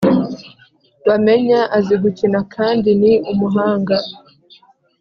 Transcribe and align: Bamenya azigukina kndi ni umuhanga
Bamenya 1.07 1.59
azigukina 1.77 2.39
kndi 2.53 2.91
ni 3.01 3.13
umuhanga 3.31 3.97